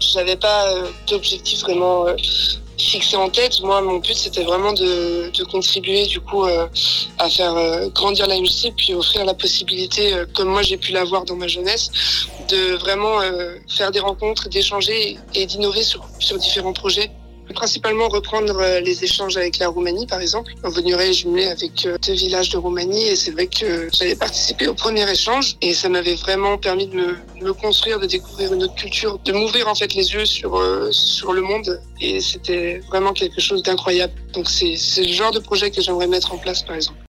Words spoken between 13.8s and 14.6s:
des rencontres,